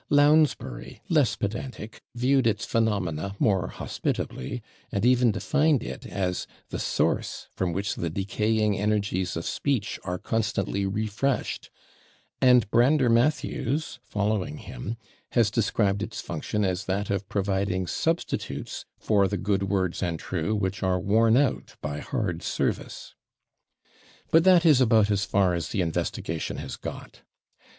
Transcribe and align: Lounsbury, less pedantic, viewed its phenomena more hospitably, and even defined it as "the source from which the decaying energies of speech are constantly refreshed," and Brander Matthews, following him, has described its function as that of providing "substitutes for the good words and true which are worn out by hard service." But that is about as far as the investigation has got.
Lounsbury, 0.09 0.99
less 1.09 1.35
pedantic, 1.35 2.01
viewed 2.15 2.47
its 2.47 2.65
phenomena 2.65 3.35
more 3.37 3.67
hospitably, 3.67 4.63
and 4.91 5.05
even 5.05 5.31
defined 5.31 5.83
it 5.83 6.07
as 6.07 6.47
"the 6.69 6.79
source 6.79 7.45
from 7.53 7.71
which 7.71 7.93
the 7.93 8.09
decaying 8.09 8.79
energies 8.79 9.37
of 9.37 9.45
speech 9.45 9.99
are 10.03 10.17
constantly 10.17 10.87
refreshed," 10.87 11.69
and 12.41 12.67
Brander 12.71 13.11
Matthews, 13.11 13.99
following 14.01 14.57
him, 14.57 14.97
has 15.33 15.51
described 15.51 16.01
its 16.01 16.19
function 16.19 16.65
as 16.65 16.85
that 16.85 17.11
of 17.11 17.29
providing 17.29 17.85
"substitutes 17.85 18.85
for 18.97 19.27
the 19.27 19.37
good 19.37 19.61
words 19.69 20.01
and 20.01 20.17
true 20.17 20.55
which 20.55 20.81
are 20.81 20.99
worn 20.99 21.37
out 21.37 21.75
by 21.79 21.99
hard 21.99 22.41
service." 22.41 23.13
But 24.31 24.45
that 24.45 24.65
is 24.65 24.81
about 24.81 25.11
as 25.11 25.25
far 25.25 25.53
as 25.53 25.69
the 25.69 25.81
investigation 25.81 26.57
has 26.57 26.75
got. 26.75 27.21